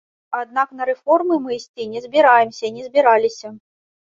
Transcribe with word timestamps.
Аднак 0.37 0.71
на 0.79 0.87
рэформы 0.89 1.37
мы 1.43 1.51
ісці 1.59 1.85
не 1.93 2.01
збіраемся 2.07 2.63
і 2.65 2.73
не 2.79 2.89
збіраліся. 2.89 3.55